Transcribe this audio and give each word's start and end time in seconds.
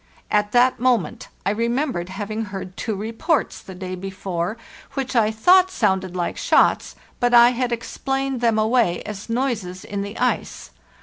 At 0.31 0.51
that 0.51 0.79
moment 0.79 1.27
I 1.45 1.51
remembered 1.51 2.09
having 2.09 2.45
heard 2.45 2.75
two 2.75 2.95
reports 2.95 3.61
the 3.61 3.75
day 3.75 3.93
before 3.93 4.55
526 4.89 4.95
PARLTHESL 4.95 4.95
NORTE 4.95 4.95
which 4.95 5.15
I 5.15 5.43
thought 5.45 5.69
sounded 5.69 6.15
like 6.15 6.37
shots, 6.37 6.95
but 7.19 7.35
I 7.35 7.51
had 7.51 7.71
explained 7.71 8.41
them 8.41 8.57
away 8.57 9.03
as 9.03 9.29
noises 9.29 9.85
in 9.85 10.01
the 10.01 10.17
ice. 10.17 10.71